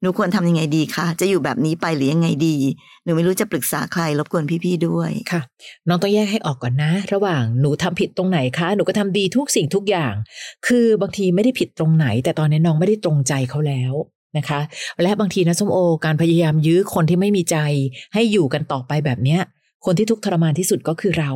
[0.00, 2.56] หนูควรทำยังไงดีคะจะอยู่แบบนี้ไปหรือยังไงดี
[3.04, 5.40] หนูไม่รู้จะปรึกษาใครรบกวนพี่ๆด้วยค่ะ
[5.88, 10.14] น้องต้องแยกให้ออกก่อนนะ ระหว่างหนูทำผิดตรงไหนคะ หนูก็ทำดีทุกสิ่งทุกอย่าง
[10.66, 13.92] คือบางทีไม่ได้ผิดตรงไหน แต่ตอนนี้น้องไม่ได้ตรงใจเขาแล้ว
[14.36, 14.60] นะคะ
[15.02, 17.56] และบางทีนะส้มโอ การพยายามยื้อคนที่ไม่มีใจ
[18.14, 19.40] ให้อยู่กันต่อไปแบบเนี้ย
[19.84, 21.32] คนที่ทุกข์ทรมานที่สุดก็คือเรา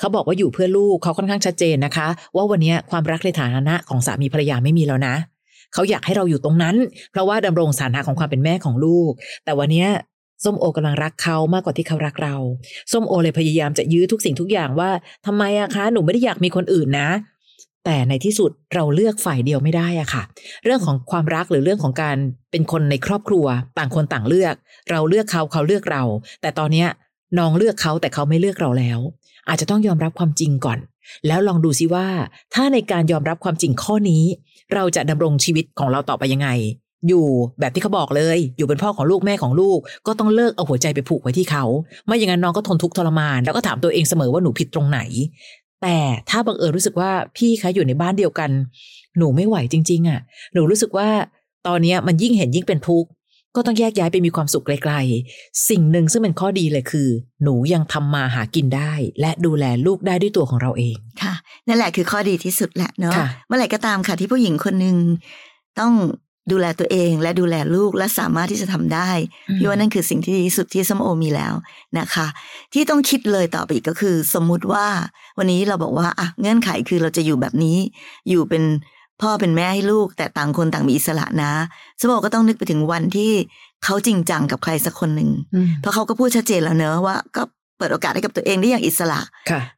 [0.00, 5.14] เขาบอกว่าอยู่เพื่อลูกเขาค่อนข้างชัดเจนนะคะ ว่าวันนี้ความรักในฐานะของสามีภรรยาไม่มีแล้วนะ
[5.74, 6.76] เขาอยากให้เราอยู่ตรงนั้น
[7.10, 9.12] เพราะว่าดำรงสถานะของความเป็นแม่ของลูก
[9.44, 9.86] แต่วันนี้
[10.44, 12.36] ส้มโอกำลังรักเขามากกว่าที่เขารักเรา
[12.92, 14.90] ส้มโอเลยพยายามจะยื้อทุกสิ่งทุกอย่างว่า
[15.26, 17.10] ทำไมอะคะหนูไม่ได้อยากมีคนอื่นนะ
[17.84, 20.22] แต่ในที่สุดเราเลือกฝ่ายเดียวไม่ได้อะค่ะ
[20.64, 22.16] เรื่องของความรักหรือเรื่องของการ
[22.50, 23.46] เป็นคนในครอบครัว
[23.78, 24.54] ต่างคนต่างเลือก
[24.90, 26.02] เราเลือกเขาเขาเลือกเรา
[26.42, 26.88] แต่ตอนเนี้ย
[27.38, 28.98] น้องเลือกเขาแต่เขาไม่เลือกเราแล้ว
[29.48, 30.78] อาจจะต้องยอมรับความจริงก่อน
[31.26, 32.06] แล้วลองดูซิว่า
[32.54, 34.22] ถ้าในการยอมรับความจริงข้อนี้
[34.74, 36.48] เราจะดำรงชีวิตของเราต่อไปยังไง
[37.08, 37.26] อยู่
[37.60, 41.64] แบบที่เขาบอกเลย อยู่เป็นพ่อของลูกแม่ของลูก ก็ต้องเลิกเอาหัวใจไปผูกไว้ที่เขา
[42.06, 45.00] ไม่อย่างนั้นน้องก็ทนทุกข์ทรมาน แล้วก็ถามตัวเองเสมอว่าหนูผิดตรงไหน
[45.82, 45.96] แต่
[46.30, 48.50] ถ้าบังเอิญรู้สึกว่าพี่คะอยู่ในบ้านเดียวกัน
[49.18, 50.20] หนูไม่ไหวจริง ๆอะ่ะ
[50.54, 51.08] หนูรู้สึกว่า
[51.66, 53.08] ตอนนี้มันยิ่งเห็นยิ่งเป็นทุกข์
[53.56, 57.08] ก็ต้องแยกย้ายไปมีความสุขไกลๆ สิ่งหนึ่งซึ่งเป็นข้อดีเลยคือ
[57.42, 61.34] หนูยังทำมาหากินได้ และดูแลลูกได้ด้วยตัวของเราเอง ค่ะ
[61.66, 63.14] นั่นแหละคือข้อดีที่สุดแหละเนาะ
[63.46, 64.96] เมื่อไหร่ก็ตามค่ะที่ผู้หญิงคนหนึ่ง
[65.80, 65.92] ต้อง
[66.52, 69.10] ดูแลตัวเองและดูแลลูกและสามารถที่จะทำได้
[69.58, 71.54] พี่ว่านั่นคือสิ่งที่ดีที่สุดที่สมโอมีแล้ว
[71.98, 72.26] นะคะ
[72.72, 74.86] ที่ต้องคิดเลยต่อไปอีกก็คือ สมมุติว่า
[75.38, 77.76] วันนี้เราบอกว่าอะเงื่อนไขคือเราจะอยู่แบบนี้
[78.28, 78.62] อยู่เป็น
[79.22, 81.52] พ่อเป็นแม่ให้ลูกแต่ต่างคนต่างมีอิสระนะ
[82.00, 83.30] สมโอก็ต้องนึกไปถึงวันที่
[83.84, 85.30] เขาจริงจังกับใครสักคนหนึ่ง
[85.80, 87.42] เพราะเขาก็พูดชัดเจนแล้วเนอะว่าก็
[87.78, 89.20] เปิดโอกาสให้กับตัวเองได้อย่างอิสระ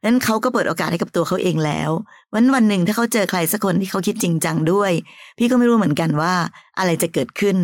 [0.05, 1.89] นั้นเขาก็เปิดโอกาสให้กับตัวเขาเองแล้ว
[2.33, 4.91] วันวันหนึ่งถ้าเขาเจอใครสักคนที่เขาคิดจริงจังด้วย
[5.37, 6.33] พี่ก็ไม่รู้เหมือนกันว่า
[6.79, 7.57] อะไรจะเกิดขึ้น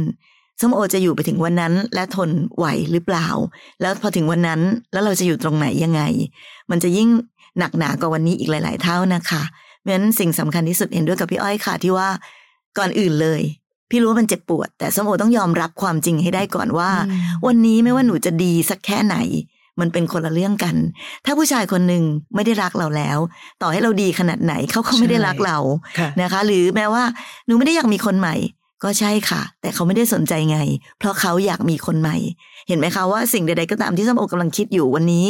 [0.61, 3.27] สมโอจะอยู่ไปถึงวันนั้นและทนไหวหรือเปล่า
[3.81, 6.01] แล้วพอถึงวันนั้นแล้วเราจะอยู่ตรงไหนยังไง
[6.71, 7.09] มันจะยิ่ง
[7.59, 9.43] หนักหนากว่าวันนี้อีกหลาย ๆ เท่านะคะ
[9.81, 12.09] เพราะฉะนั้นสิ่งสำคัญที่สุดเห็นด้วยกับพี่อ้อยค่ะที่ว่า
[12.77, 13.41] ก่อนอื่นเลย
[13.89, 16.91] พี่รู้ว่ามันเจ็บปวด แต่สมโอต้องยอมรับความจริงให้ได้ก่อนว่า
[17.45, 19.17] วันนี้ไม่ว่าหนูจะดีสักแค่ไหน
[19.79, 20.75] มันเป็นคนละเรื่องกัน
[21.25, 22.03] ถ้าผู้ชายคนหนึ่ง
[22.35, 23.17] ไม่ได้รักเราแล้ว
[23.61, 25.57] ต่อให้เราดีขนาดไหนเขาเขาไม่ได้รักเรา
[26.21, 27.03] นะคะ หรือแม้ว่า
[27.45, 28.35] หนูไม่ได้อยากมีคนใหม่
[28.83, 30.59] ก็ใช่ค่ะ แต่เขาไม่ได้สนใจไง
[30.99, 32.17] เพราะเขาอยากมีคนใหม่
[32.67, 35.25] เห็นไหมคะว่าสิ่งใดๆก็ตามที่ส้มโอกำลังคิดอยู่วันนี้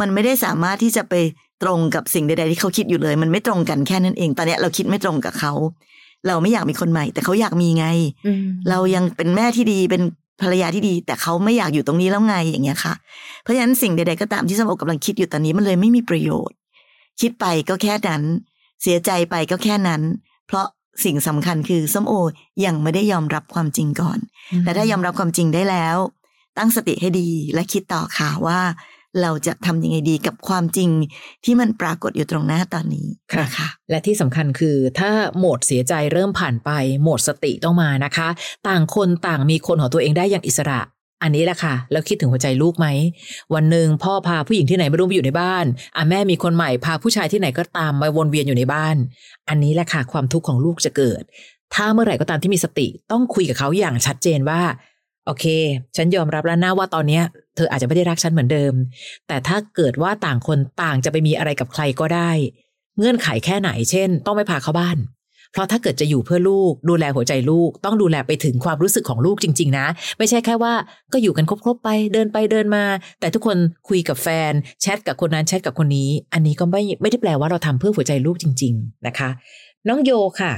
[0.00, 1.14] มันไม่ได้สามารถที่จะไป
[1.62, 5.52] ตรงกับสิ่งใดๆที่เขาคิดอยู่เลย มันไม่ตรงกันแค่นั้นเอง ตอนนี้เราคิดไม่ตรงกับเขา
[6.26, 7.86] เราไม่อยากมีคนใหม่ แต่เขาอยากมีไง
[8.68, 10.02] เรายังเป็นแม่ที่ดีเป็น
[10.40, 12.94] ภรรยาที่ดี แต่เขาไม่อยากอยู่ตรงนี้แล้วไงอย่างเงี้ยค่ะ
[13.42, 16.56] เพราะฉะนั้นสิ่งใด ๆ ก็ตามที่สมองกำลังคิดอยู่ตอนนี้มันเลยไม่มีประโยชน์
[17.20, 18.22] คิดไปก็แค่นั้น
[18.82, 20.02] เสียใจไปก็แค่นั้น
[20.46, 20.66] เพราะ
[21.04, 22.12] สิ่งสำคัญคือส้มโอ
[22.64, 24.18] ยังไม่ได้ยอมรับความจริงก่อน
[24.64, 25.96] แต่ถ้ายอมรับความจริงได้แล้ว
[26.58, 28.60] ตั้งสติให้ดีและคิดต่อค่ะว่า
[29.22, 30.90] เราจะทำยังไงดีกับความจริง
[31.44, 36.70] ที่มันปรากฏอยู่ตรงหน้าตอนนี้ค่ะและที่สำคัญคือถ้าโหมดเสียใจเริ่มผ่านไป
[37.02, 38.28] โหมดสติต้องมานะคะ
[38.68, 40.80] ต่างคนต่างมีคนของตัวเองได้อย่างอิสระ
[41.22, 42.86] อันนี้แหละค่ะ แล้วคิดถึงหัวใจลูกไหม
[43.54, 45.64] วันหนึ่งพ่อพาผู้หญิงที่ไหนไม่รู้ไปอยู่ในบ้าน
[45.96, 48.96] อะแม่มีคนใหม่พาผู้ชายที่ไหนก็ตามมาวนเวียนอยู่ในบ้าน
[49.48, 51.22] อันนี้แหละค่ะความทุกข์ของลูกจะเกิด
[51.74, 54.60] ถ้าเมื่อไหร่ก็ตามที่มีสติต้องคุยกับเขาอย่างชัดเจนว่า
[55.26, 55.44] โอเค
[55.96, 57.20] ฉันยอมรับแล้วนะว่าตอนนี้
[57.56, 58.72] เธออาจจะไม่ได้รักฉันเหมือนเดิม
[59.28, 62.30] แต่ถ้าเกิดว่าต่างคนต่างจะไปมีอะไรกับใครก็ได้
[62.98, 64.98] เงื่อนไขแค่ไหน เช่น ต้องไม่พาเข้าบ้าน
[65.52, 69.86] เพราะถ้าเกิดจะอยู่เพื่อลูก ดูแลหัวใจลูก ต้องดูแลไปถึงความรู้สึกของลูกจริง ๆ นะ
[70.18, 70.74] ไม่ใช่แค่ว่า
[71.12, 72.84] ก็อยู่กันครบๆไป เดินไปเดินมา
[73.20, 73.56] แต่ทุกคน
[73.88, 79.30] คุยกับแฟน แชทกับคนนั้นแชทกับคนนี้ อันนี้ก็ไม่ไม่ได้แปลว่าเราทำเพื่อหัวใจลูกจริง ๆ นะคะ
[79.88, 80.52] น้องโยค่ะ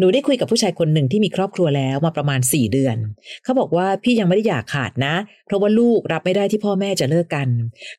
[0.00, 2.96] หนูได้คุยกับผู้ชายคนหนึ่งที่มีครอบครัวแล้วมาประมาณสี่เดือน
[3.44, 5.14] เขาบอกว่าพี่ยังไม่ได้อยากขาดนะ
[5.46, 7.48] เพราะว่าลูกรับไม่ได้ที่พ่อแม่จะเลิกกัน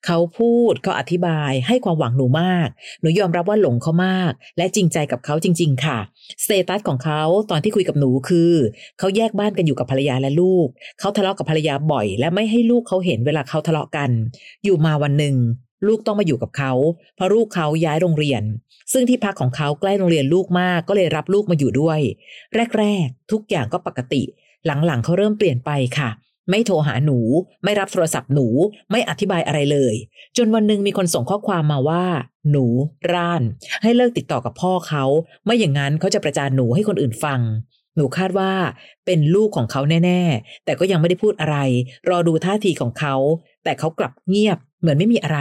[0.06, 2.68] เขาพูดเขาอธิบายให้ความหวังหนูมาก
[3.02, 5.98] หนูยอมรับว่าหลงเขามาก และจริงใจกับเขาจริง ๆ ค่ะ
[6.44, 8.54] สเตตัสของเขาตอนที่คุยกับหนูคือ
[9.00, 10.68] เขาแยกบ้านกันอยู่กับภรรยาและลูก
[11.00, 14.10] เขาทะเลาะกับภรรยาบ่อย และไม่ให้ลูกเขาเห็นเวลาเขาทะเลาะกัน
[14.64, 15.38] อยู่มาวันหนึ่ง
[15.88, 16.74] ลูกต้องมาอยู่กับเขา
[17.16, 18.44] เพราะลูกเขาย้ายโรงเรียน
[18.94, 22.00] ซึ่งที่พักของเขาใกล้โรงเรียนลูกมากก็เลยรับลูกมาอยู่ด้วย
[22.80, 24.24] แรกๆ ทุกอย่างก็ปกติ
[24.66, 26.10] หลังๆเขาเริ่มเปลี่ยนไปค่ะ
[26.50, 27.20] ไม่โทรหาหนู
[27.64, 28.48] ไม่รับโทรศัพท์หนู
[28.92, 29.96] ไม่อธิบายอะไรเลย
[30.38, 32.06] จนวันหนึ่งมีคนส่งข้อความมาว่า
[32.52, 32.66] หนู
[33.14, 33.42] ร่าน
[33.84, 35.04] ให้เลิกติดต่อกับพ่อเขา
[35.46, 37.42] ไม่อย่างนั้นเขาจะประจานหนูให้คนอื่นฟัง
[37.96, 38.52] หนูคาดว่า
[39.06, 41.58] เป็นลูกของเขาแน่ ๆ แต่ก็ยังไม่ได้พูดอะไร
[42.10, 43.16] รอดูท่าทีของเขา
[43.64, 45.40] แต่เขากลับเงียบ เหมือนไม่มีอะไร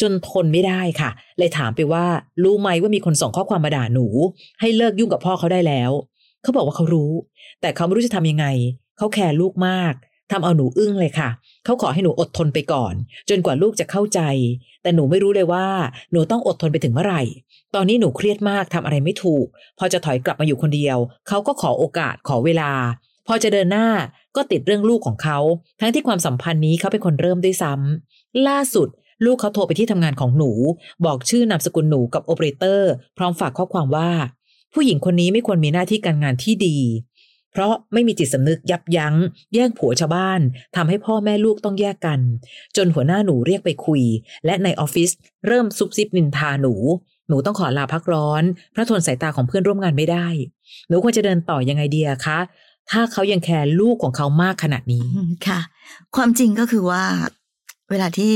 [0.00, 2.04] จนทนไม่ได้ค่ะ เลยถามไปว่า
[2.44, 4.06] รู้ไหมว่ามีคนส่งข้อความมาด่าหนู
[4.60, 5.90] ให้เลิกยุ่งกับพ่อเขาได้แล้ว
[6.42, 7.12] เขาบอกว่าเขารู้
[7.60, 8.46] แต่เขาไม่รู้จะทำยังไง
[8.98, 9.94] เขาแคร์ลูกมาก
[10.32, 11.28] ทำเอาหนูอึ้งเลยค่ะ
[11.64, 12.94] เขาขอให้หนูอดทนไปก่อน
[13.28, 14.20] จนกว่าลูกจะเข้าใจ
[14.82, 15.66] แต่หนูไม่รู้เลยว่า
[16.12, 17.22] หนูต้องอดทนไปถึงเมื่อไหร่
[17.74, 19.46] ตอนนี้หนูเครียดมากทำอะไรไม่ถูก
[19.78, 20.98] พอจะถอยกลับมาอยู่คนเดียว
[21.28, 22.70] เขาก็ขอโอกาสขอเวลา
[23.28, 23.88] พอจะเดินหน้า
[24.36, 25.38] ก็ติดเรื่องลูกของเขา
[25.80, 28.88] ทั้งที่ความสัมพันธ์นี้เขาเป็นคนเริ่มด้วยซ้ำล่าสุด
[29.24, 30.50] ลูกเขาโทรไปที่ทำงานของหนู
[31.04, 34.10] บอกชื่อนามสกุลหนูกับโอเปอเรเตอร์ พร้อมฝากข้อความว่า
[34.74, 36.78] ผู้หญิงคนนี้ไม่ควรมีหน้าที่การงานที่ดี
[37.52, 39.14] เพราะไม่มีจิตสำนึกยับยัง้ง
[39.54, 40.40] แย่งผัวชาวบ้าน
[40.76, 42.20] ทำให้พ่อแม่ลูกต้องแยกกัน
[42.76, 44.02] จนหัวหน้าหนูเรียกไปคุย
[44.46, 45.10] และในออฟฟิศ
[45.46, 46.74] เริ่มซุบซิบนินทาหนู
[47.28, 50.26] หนูต้องขอลาพักร้อนเพราะทนสายตาของเพื่อนร่วมงานไม่ได้
[50.88, 52.38] หนูควรจะเดินต่อยังไงดีอะคะ
[52.90, 55.60] ถ้าเขายังแคร์ลูกของเขามากขนาดนี้อืมค่ะ
[56.16, 57.04] ความจริงก็คือว่า
[57.90, 58.34] เวลาที่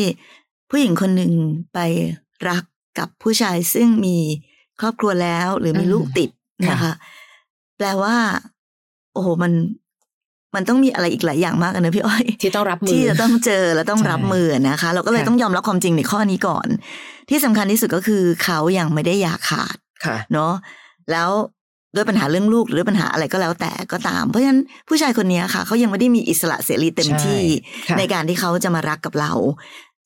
[0.71, 1.33] ผู้หญิงคนหนึ่ง
[1.75, 1.79] ไป
[2.49, 2.65] รัก
[2.99, 4.17] กับผู้ชายซึ่งมี
[4.81, 6.31] ครอบครัวแล้ว หรือมีอืมลูกติด
[6.69, 6.93] ค่ะนะคะ
[7.79, 8.17] แปลว่า
[9.13, 9.53] โอ้โหมัน
[10.55, 16.67] มันต้องมีอะไรอีกหลายอย่างมากอะนะพี่อ้อย ที่ต้องรับมือที่จะต้องเจอและต้องใช่รับมือนะคะ เราก็เลยค่ะต้องยอมรับความจริงในข้อนี้ก่อน
[17.31, 20.53] ที่สำคัญที่สุดก็คือเขายังไม่ได้อยากขาดค่ะเนาะ
[21.11, 21.31] แล้ว
[21.95, 27.43] ด้วยปัญหาเรื่องลูกหรือปัญหาอะไรก็แล้วแต่ก็ตาม เพราะฉะนั้นผู้ชายคนนี้ค่ะเขายังไม่ได้มีอิสระเสรีเต็มใช่ที่
[27.89, 29.33] ค่ะในการที่เขาจะมารักกับเรา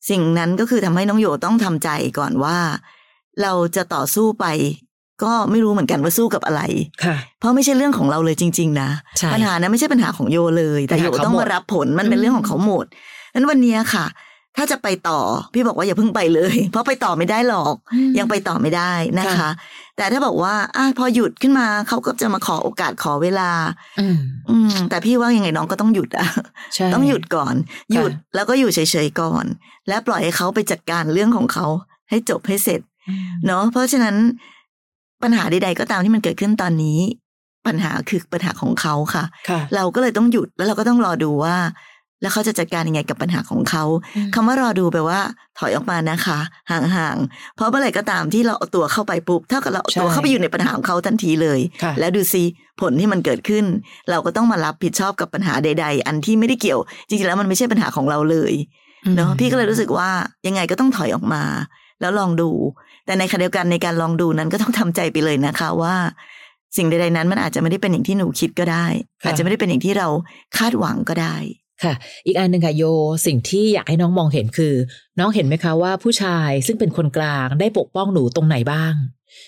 [0.09, 2.57] สิ่งนั้นก็คือทำให้น้องโยต้องทำใจก่อนว่า
[3.41, 4.45] เราจะต่อสู้ไป
[5.23, 6.61] ก็ไม่รู้เหมือนกันว่าสู้กับอะไร
[7.03, 12.85] ค่ะเพราะไม่ใช่เรื่องของเราเลยจริง ๆ นะใช่ปัญหานั้นไม่ใช่ปัญหาของโยเลย แต่ปัญโยหาเขาต้องหมมาดรับผลมันเป็นอืมเรื่องของเขาหมด
[13.33, 14.05] นั้นวันนี้ค่ะ
[14.57, 15.19] ถ้าจะไปต่อ
[15.53, 17.75] พี่บอกว่าอย่าเพิ่งไปเลย เพราะไปต่อไม่ได้หรอก
[18.19, 19.49] ยังไปต่อไม่ได้นะคะค่ะ
[19.97, 23.51] แต่ถ้าบอกว่าอะพอหยุดขึ้นมาเขาก็จะมาขอโอกาสขอเวลา
[23.99, 24.17] อืม
[24.49, 26.27] อืมแต่พี่ว่ายังไงน้องก็ต้องหยุดอะ
[26.73, 29.45] ใช่ต้องหยุดก่อนค่ะหยุดแล้วก็อยู่เฉยๆก่อน
[29.87, 31.65] และปล่อยให้เขาไปจัดการเรื่องของเขา
[32.09, 34.15] ให้จบให้เสร็จอืมเนาะเพราะฉะนั้น
[35.23, 36.99] ปัญหาใดๆก็ตามที่มันเกิดขึ้นตอนนี้
[37.67, 41.55] ปัญหาคือปัญหาของเขาค่ะค่ะเราก็เลยต้องหยุดแล้วเราก็ต้องรอดูว่า
[42.21, 43.83] แล้วเขาจะจัดการยังไงกับปัญหาของเขา
[44.15, 45.19] อืมคำว่ารอดูแปลว่า
[45.59, 46.39] ถอยออกมานะคะ
[46.71, 52.43] ห่างๆ เพราะเมื่อไหร่ก็ตามที่เราเอาตัวเข้าไปปุ๊บเท่ากับเราเอาตัวใช่เข้าไปอยู่ในปัญหาของเขาทันทีเลยค่ะแล้วดูซิ
[52.81, 53.65] ผลที่มันเกิดขึ้น
[54.09, 58.53] เราก็ต้องมารับผิดชอบกับปัญหาใด ๆ อันที่ไม่ได้เกี่ยว จริงๆแล้วมันไม่ใช่ปัญหาของเราเลย
[59.15, 60.09] เนาะพี่ก็เลยรู้สึกว่า
[60.47, 61.43] ยังไงก็ต้องถอยออกมา
[62.01, 62.49] แล้วลองดู
[63.05, 65.95] แต่ในขณะเดียวกันในการลองดูนั้นก็ต้องทำใจไปเลยนะคะว่า
[66.77, 68.85] สิ่งใดๆนั้นมันอาจจะไม่ได้เป็นอย่างที่หนูคิดก็ได้
[69.21, 70.07] ค่ะอาจจะไม่ได้เป็นอย่างที่เรา
[70.57, 71.35] คาดหวังก็ได้
[71.83, 71.93] ค่ะ
[72.25, 72.83] อีกอันหนึ่งค่ะโย
[73.25, 74.73] สิ่งที่อยากให้น้องมองเห็นคือ
[75.19, 78.93] น้องเห็นไหมคะว่าผู้ชายซึ่งเป็นคนกลางได้ปกป้องหนูตรงไหนบ้าง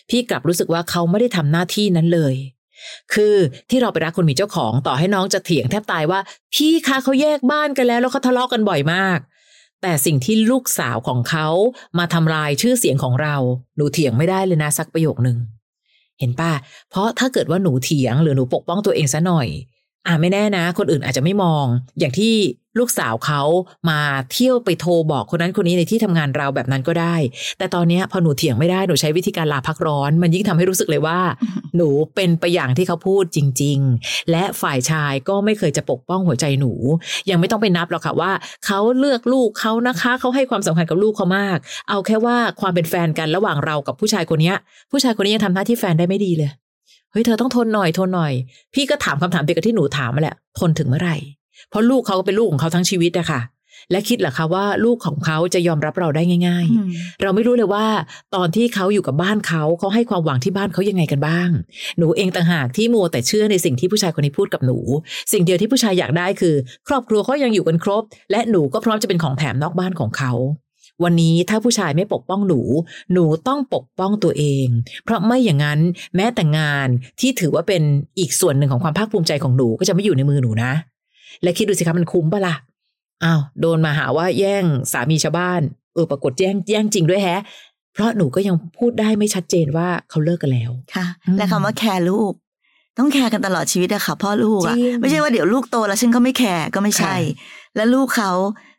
[0.09, 2.35] พี่กลับรู้สึกว่าเขาไม่ได้ทำหน้าที่นั้นเลย
[3.13, 3.35] คือ
[3.69, 6.19] ที่เราไปรักคนมีเจ้าของต่อให้น้องจะเถียงแทบตายว่า
[6.55, 9.19] พี่คะเขาแยกบ้านกันแล้วแล้วเขาทะเลาะกันบ่อยมาก
[9.81, 11.47] แต่สิ่งที่ลูกสาวของเขา
[11.97, 13.35] มาทำลายชื่อเสียงของเรา
[13.75, 15.37] หนูเถียงไม่ได้เลยนะสักประโยคหนึ่ง
[16.19, 16.51] เห็นป่ะ
[16.89, 19.47] เพราะถ้าเกิดว่าหนูเถียงหรือหนูปกป้องตัวเองซะหน่อย
[20.09, 21.65] อ่าไม่แน่นะ คนอื่นอาจจะไม่มอง
[21.99, 22.33] อย่างที่
[22.79, 23.41] ลูกสาวเขา
[23.89, 23.99] มา
[24.31, 27.15] เที่ยวไปโทรบอกคนนั้นคนนี้ในที่ทำงานเราแบบนั้นก็ได้
[27.57, 31.19] แต่ตอนเนี้ยพอหนูเถียงไม่ได้หนูใช้วิธีการลาพักร้อน มันยิ่งทำให้รู้สึกเลยว่า
[31.75, 36.73] หนูเป็นไปอย่างที่เขาพูดจริง ๆ และฝ่ายชายก็ไม่เคยจะปกป้องหัวใจหนู
[37.29, 38.31] ยังไม่ต้องไปนับหรอกค่ะว่า
[38.65, 41.57] เขาเลือกลูกเขานะคะ เขาให้ความสำคัญกับลูกเขามาก
[41.89, 44.55] เอาแค่ว่าความเป็นแฟนกันระหว่างเรากับผู้ชายคนเนี้ย
[44.91, 46.51] ผู้ชายคนนี้ยังทำหน้าที่แฟนได้ไม่ดีเลย
[47.11, 48.33] เฮ้ยเธอต้องทนหน่อยทนหน่อย
[48.73, 51.17] พี่ก็ถามคำถามเดียวกับที่หนูถามมาแหละทนถึงเมื่อไหร่
[51.69, 53.41] เพราะลูกเขาก็เป็นลูกของเขาทั้งชีวิตอะค่ะ
[53.91, 57.85] และคิดเหรอคะว่าลูกของเขาจะยอมรับเราได้ง่าย ๆ เราไม่รู้เลยว่า
[58.35, 61.49] ตอนที่เขาอยู่กับบ้านเขาเขาให้ความหวังที่บ้านเขายังไงกันบ้าง
[61.97, 64.77] หนูเองต่างหากที่มัวแต่เชื่อในสิ่งที่ผู้ชายคนนี้พูดกับหนู
[65.33, 66.55] สิ่งเดียวที่ผู้ชายอยากได้คือ
[66.87, 70.33] ครอบครัวเขายังอยู่กันครบ และหนูก็พร้อมจะเป็นของแถมนอกบ้านของเขา
[71.03, 72.61] วันนี้ถ้าผู้ชายไม่ปกป้องหนู
[73.13, 74.67] หนูต้องปกป้องตัวเอง
[75.03, 75.79] เพราะไม่อย่างนั้น
[76.15, 76.87] แม้แต่งาน
[77.19, 77.83] ที่ถือว่าเป็น
[78.19, 80.71] อีกส่วนหนึ่งของความภาคภูมิใจของหนูก็จะไม่อยู่ในมือหนูนะ
[81.43, 82.55] และคิดดูสิคะมันคุ้มปะล่ะ
[83.23, 85.61] อ้าวโดนมาหาว่าแย่งสามีชาวบ้าน
[85.93, 87.41] เออปรากฏแย่งแย่งจริงด้วยแฮะ
[87.93, 92.33] เพราะหนูก็ยังพูดได้ไม่ชัดเจนว่าเขาเลิกกันแล้วค่ะอืมและคำว่าแคร์ลูก
[92.97, 98.31] ต้องแคร์กันตลอดชีวิตอะค่ะพ่อลูกอะจริงไม่ใช่ว่าเดี๋ยวลูกโตแล้วฉันก็ไม่แคร์ก็ไม่ใช่ค่ะและลูกเขา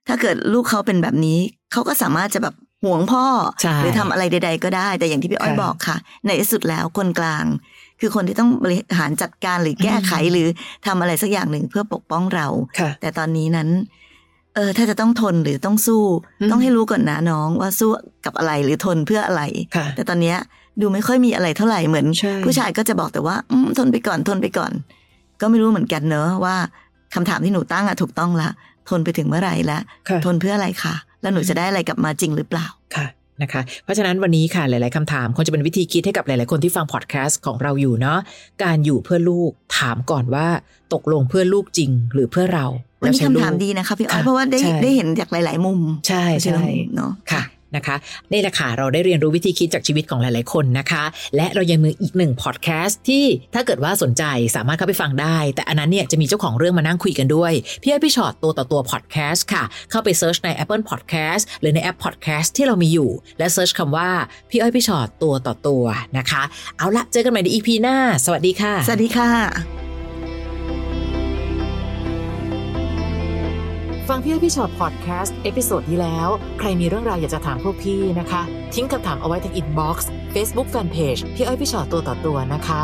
[0.08, 1.38] ถ้าเกิดลูกเขาเป็นแบบนี้
[1.72, 3.24] เขาก็สามารถจะแบบห่วงพ่อ
[3.62, 7.44] ใช่หรือทำอะไรใด ๆ ก็ได้ แต่อย่างที่พี่อ้อยค่ะบอกค่ะ ในที่สุดแล้วคนกลาง
[8.00, 10.46] คือคนที่ต้องบริหารจัดการหรือแก้ไขอืมหรือ
[10.86, 12.46] ทำอะไรสักอย่างหนึ่งเพื่อปกป้องเรา
[12.78, 13.68] ค่ะแต่ตอนนี้นั้น
[14.54, 16.04] เออ ถ้าจะต้องทนหรือต้องสู้
[16.40, 17.90] อืมต้องให้รู้ก่อนนะน้องว่าสู้
[18.24, 19.42] กับอะไรหรือทนเพื่ออะไร
[19.76, 20.36] ค่ะแต่ตอนเนี้ย
[20.80, 24.72] ดูไม่ค่อยมีอะไรเท่าไหร่เหมือนใช่ผู้ชายก็จะบอกแต่ว่าอืมทนไปก่อนทนไปก่อน
[25.40, 26.56] ก็ไม่รู้เหมือนกันเนอะว่า
[27.14, 28.48] คำถามที่หนูตั้งอะถูกต้องละ
[28.88, 32.66] ทนไปถึงเมื่อไหร่ละค่ะทนเพื่ออะไรคะแล้วหนูจะได้อะไรกลับมาจริงหรือเปล่า
[32.96, 33.06] ค่ะ
[33.42, 38.18] นะคะเพราะฉะนั้นวันนี้ค่ะหลาย ๆคำถามคงจะเป็นวิธีคิดให้กับหลาย ๆ คนที่ฟังพอดแคสต์ของเราอยู่เนาะ
[38.64, 40.46] การอยู่เพื่อลูกถามก่อนว่า
[40.94, 42.66] ตกลงเพื่อลูกจริงหรือเพื่อเรา
[43.00, 46.60] วันนี้ใช้คำลูกถามดีนะคะพี่อ้อยค่ะเพราะว่าได้ใช่ได้เห็นจากหลาย ๆ มุม ใช่ใช่
[46.94, 47.42] เนาะค่ะ
[47.76, 47.96] นะคะ
[48.32, 51.04] นี่แหละค่ะเราได้เรียนรู้วิธีคิดจากชีวิตของหลาย ๆ คนนะคะ
[51.36, 54.24] และเรายังมีอีกหนึ่งพอดแคสต์ที่ถ้าเกิดว่าสนใจ
[54.56, 57.52] สามารถเข้าไปฟังได้ แต่อันนั้นเนี่ยจะมีเจ้าของเรื่องมานั่งคุยกันด้วย
[57.82, 64.10] พี่อ้อยพี่ฉอดตัวต่อตัวพอดแคสต์ค่ะ เข้าไป search ใน Apple Podcast หรือในแอปพอดแคสต์ที่เรามีอยู่ และ search คำว่า
[64.50, 65.84] พี่อ้อยพี่ฉอดตัวต่อตัว
[66.18, 66.42] นะคะ
[66.78, 69.89] เอาละเจอกันใหม่ใน EP หน้า สวัสดีค่ะ สวัสดีค่ะ
[74.10, 78.42] ฟังพี่อ้อยพี่ฉอดพอดแคสต์ episode ที่แล้ว ใครมีเรื่องราวอยากจะถามพวกพี่นะคะ
[78.74, 82.82] ทิ้งคำถามเอาไว้ที่ inbox เฟซบุ๊กแฟนเพจพี่อ้อยพี่ฉอดตัวต่อตัวนะคะ